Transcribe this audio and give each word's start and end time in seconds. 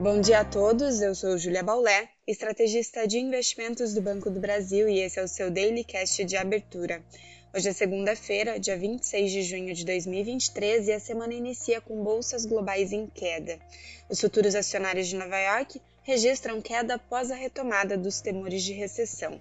Bom 0.00 0.20
dia 0.20 0.38
a 0.38 0.44
todos, 0.44 1.00
eu 1.02 1.12
sou 1.12 1.36
Julia 1.36 1.60
Baulé, 1.60 2.08
estrategista 2.24 3.04
de 3.04 3.18
investimentos 3.18 3.92
do 3.92 4.00
Banco 4.00 4.30
do 4.30 4.38
Brasil 4.38 4.88
e 4.88 5.00
esse 5.00 5.18
é 5.18 5.24
o 5.24 5.26
seu 5.26 5.50
Daily 5.50 5.82
Cast 5.82 6.24
de 6.24 6.36
abertura. 6.36 7.02
Hoje 7.52 7.68
é 7.68 7.72
segunda-feira, 7.72 8.60
dia 8.60 8.78
26 8.78 9.32
de 9.32 9.42
junho 9.42 9.74
de 9.74 9.84
2023 9.84 10.86
e 10.86 10.92
a 10.92 11.00
semana 11.00 11.34
inicia 11.34 11.80
com 11.80 12.00
bolsas 12.04 12.46
globais 12.46 12.92
em 12.92 13.08
queda. 13.08 13.58
Os 14.08 14.20
futuros 14.20 14.54
acionários 14.54 15.08
de 15.08 15.16
Nova 15.16 15.36
York 15.36 15.82
registram 16.04 16.62
queda 16.62 16.94
após 16.94 17.32
a 17.32 17.34
retomada 17.34 17.98
dos 17.98 18.20
temores 18.20 18.62
de 18.62 18.74
recessão. 18.74 19.40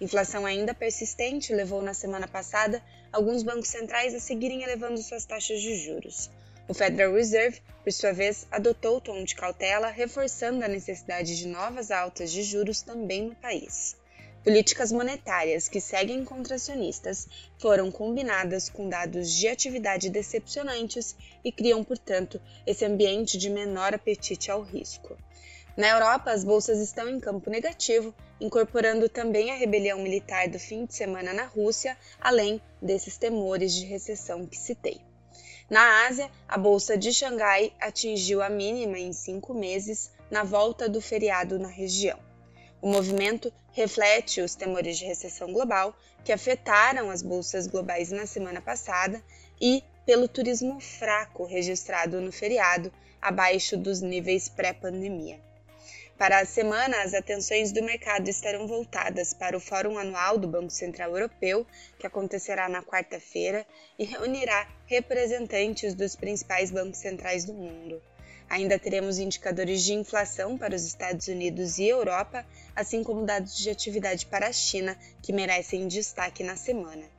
Inflação 0.00 0.46
ainda 0.46 0.72
persistente 0.72 1.52
levou 1.52 1.82
na 1.82 1.94
semana 1.94 2.28
passada 2.28 2.80
alguns 3.10 3.42
bancos 3.42 3.70
centrais 3.70 4.14
a 4.14 4.20
seguirem 4.20 4.62
elevando 4.62 5.02
suas 5.02 5.24
taxas 5.24 5.60
de 5.60 5.74
juros. 5.74 6.30
O 6.68 6.74
Federal 6.74 7.14
Reserve, 7.14 7.62
por 7.84 7.92
sua 7.92 8.12
vez, 8.12 8.44
adotou 8.50 8.96
o 8.96 9.00
tom 9.00 9.22
de 9.22 9.36
cautela, 9.36 9.88
reforçando 9.88 10.64
a 10.64 10.68
necessidade 10.68 11.36
de 11.36 11.46
novas 11.46 11.92
altas 11.92 12.32
de 12.32 12.42
juros 12.42 12.82
também 12.82 13.28
no 13.28 13.36
país. 13.36 13.96
Políticas 14.42 14.90
monetárias 14.90 15.68
que 15.68 15.80
seguem 15.80 16.24
contracionistas 16.24 17.28
foram 17.58 17.90
combinadas 17.92 18.68
com 18.68 18.88
dados 18.88 19.32
de 19.32 19.46
atividade 19.46 20.10
decepcionantes 20.10 21.14
e 21.44 21.52
criam, 21.52 21.84
portanto, 21.84 22.42
esse 22.66 22.84
ambiente 22.84 23.38
de 23.38 23.48
menor 23.48 23.94
apetite 23.94 24.50
ao 24.50 24.62
risco. 24.62 25.16
Na 25.76 25.88
Europa, 25.88 26.32
as 26.32 26.42
bolsas 26.42 26.80
estão 26.80 27.08
em 27.08 27.20
campo 27.20 27.48
negativo, 27.48 28.12
incorporando 28.40 29.08
também 29.08 29.52
a 29.52 29.56
rebelião 29.56 30.00
militar 30.00 30.48
do 30.48 30.58
fim 30.58 30.84
de 30.84 30.94
semana 30.94 31.32
na 31.32 31.44
Rússia, 31.44 31.96
além 32.20 32.60
desses 32.82 33.16
temores 33.16 33.72
de 33.72 33.84
recessão 33.84 34.46
que 34.46 34.56
citei. 34.56 35.05
Na 35.68 36.06
Ásia, 36.06 36.30
a 36.46 36.56
bolsa 36.56 36.96
de 36.96 37.12
Xangai 37.12 37.72
atingiu 37.80 38.40
a 38.40 38.48
mínima 38.48 39.00
em 39.00 39.12
cinco 39.12 39.52
meses 39.52 40.12
na 40.30 40.44
volta 40.44 40.88
do 40.88 41.00
feriado 41.00 41.58
na 41.58 41.66
região. 41.66 42.18
O 42.80 42.88
movimento 42.88 43.52
reflete 43.72 44.40
os 44.40 44.54
temores 44.54 44.96
de 44.96 45.04
recessão 45.04 45.52
global 45.52 45.96
que 46.24 46.32
afetaram 46.32 47.10
as 47.10 47.20
bolsas 47.20 47.66
globais 47.66 48.12
na 48.12 48.26
semana 48.26 48.60
passada 48.60 49.20
e 49.60 49.82
pelo 50.04 50.28
turismo 50.28 50.80
fraco 50.80 51.44
registrado 51.44 52.20
no 52.20 52.30
feriado, 52.30 52.92
abaixo 53.20 53.76
dos 53.76 54.00
níveis 54.00 54.48
pré-pandemia. 54.48 55.40
Para 56.18 56.38
a 56.38 56.46
semana, 56.46 57.02
as 57.02 57.12
atenções 57.12 57.72
do 57.72 57.82
mercado 57.82 58.30
estarão 58.30 58.66
voltadas 58.66 59.34
para 59.34 59.54
o 59.54 59.60
Fórum 59.60 59.98
Anual 59.98 60.38
do 60.38 60.48
Banco 60.48 60.70
Central 60.70 61.10
Europeu, 61.10 61.66
que 61.98 62.06
acontecerá 62.06 62.70
na 62.70 62.82
quarta-feira 62.82 63.66
e 63.98 64.04
reunirá 64.04 64.66
representantes 64.86 65.94
dos 65.94 66.16
principais 66.16 66.70
bancos 66.70 67.00
centrais 67.00 67.44
do 67.44 67.52
mundo. 67.52 68.00
Ainda 68.48 68.78
teremos 68.78 69.18
indicadores 69.18 69.82
de 69.82 69.92
inflação 69.92 70.56
para 70.56 70.74
os 70.74 70.86
Estados 70.86 71.28
Unidos 71.28 71.76
e 71.76 71.86
Europa, 71.86 72.46
assim 72.74 73.04
como 73.04 73.26
dados 73.26 73.54
de 73.54 73.68
atividade 73.68 74.24
para 74.24 74.46
a 74.46 74.52
China, 74.52 74.96
que 75.20 75.34
merecem 75.34 75.86
destaque 75.86 76.42
na 76.42 76.56
semana. 76.56 77.15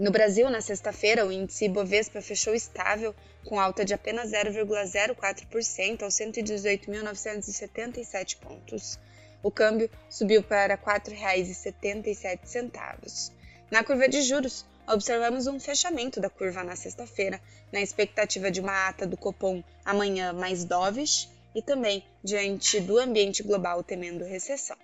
No 0.00 0.10
Brasil, 0.10 0.48
na 0.48 0.62
sexta-feira, 0.62 1.26
o 1.26 1.30
índice 1.30 1.66
Ibovespa 1.66 2.22
fechou 2.22 2.54
estável, 2.54 3.14
com 3.44 3.60
alta 3.60 3.84
de 3.84 3.92
apenas 3.92 4.30
0,04% 4.30 6.02
aos 6.02 6.14
118.977 6.14 8.38
pontos. 8.38 8.98
O 9.42 9.50
câmbio 9.50 9.90
subiu 10.08 10.42
para 10.42 10.74
R$ 10.74 10.80
4,77. 10.80 13.30
Na 13.70 13.84
curva 13.84 14.08
de 14.08 14.22
juros, 14.22 14.64
observamos 14.88 15.46
um 15.46 15.60
fechamento 15.60 16.18
da 16.18 16.30
curva 16.30 16.64
na 16.64 16.76
sexta-feira, 16.76 17.38
na 17.70 17.82
expectativa 17.82 18.50
de 18.50 18.62
uma 18.62 18.88
ata 18.88 19.06
do 19.06 19.18
Copom 19.18 19.62
amanhã 19.84 20.32
mais 20.32 20.64
dovish 20.64 21.28
e 21.54 21.60
também 21.60 22.02
diante 22.24 22.80
do 22.80 22.98
ambiente 22.98 23.42
global 23.42 23.84
temendo 23.84 24.24
recessão. 24.24 24.78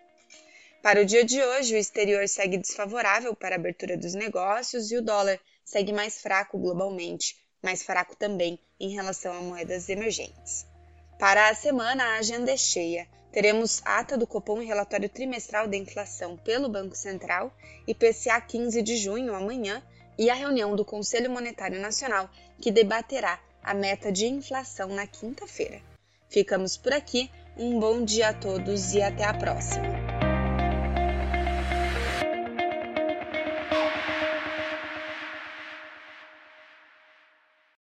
Para 0.86 1.02
o 1.02 1.04
dia 1.04 1.24
de 1.24 1.42
hoje, 1.42 1.74
o 1.74 1.78
exterior 1.78 2.28
segue 2.28 2.56
desfavorável 2.56 3.34
para 3.34 3.56
a 3.56 3.58
abertura 3.58 3.96
dos 3.96 4.14
negócios 4.14 4.92
e 4.92 4.96
o 4.96 5.02
dólar 5.02 5.36
segue 5.64 5.92
mais 5.92 6.22
fraco 6.22 6.56
globalmente, 6.56 7.36
mais 7.60 7.82
fraco 7.82 8.14
também 8.14 8.56
em 8.78 8.90
relação 8.90 9.32
a 9.32 9.40
moedas 9.40 9.88
emergentes. 9.88 10.64
Para 11.18 11.48
a 11.48 11.54
semana, 11.56 12.04
a 12.04 12.18
agenda 12.18 12.52
é 12.52 12.56
cheia. 12.56 13.08
Teremos 13.32 13.82
ata 13.84 14.16
do 14.16 14.28
Copom 14.28 14.62
e 14.62 14.64
relatório 14.64 15.08
trimestral 15.08 15.66
da 15.66 15.76
inflação 15.76 16.36
pelo 16.36 16.68
Banco 16.68 16.94
Central, 16.94 17.52
IPCA 17.88 18.40
15 18.40 18.80
de 18.80 18.96
junho 18.96 19.34
amanhã 19.34 19.82
e 20.16 20.30
a 20.30 20.34
reunião 20.34 20.76
do 20.76 20.84
Conselho 20.84 21.32
Monetário 21.32 21.80
Nacional, 21.80 22.30
que 22.60 22.70
debaterá 22.70 23.40
a 23.60 23.74
meta 23.74 24.12
de 24.12 24.26
inflação 24.26 24.86
na 24.90 25.04
quinta-feira. 25.04 25.82
Ficamos 26.28 26.76
por 26.76 26.92
aqui, 26.92 27.28
um 27.56 27.80
bom 27.80 28.04
dia 28.04 28.28
a 28.28 28.34
todos 28.34 28.94
e 28.94 29.02
até 29.02 29.24
a 29.24 29.34
próxima! 29.34 30.05